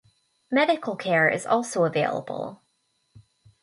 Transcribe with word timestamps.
Medical 0.49 0.95
care 0.95 1.29
is 1.29 1.45
also 1.45 1.83
available. 1.85 2.63